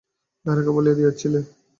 বেহারাকে 0.45 0.71
বলিয়া 0.75 0.95
দিয়াছিলে! 0.97 1.39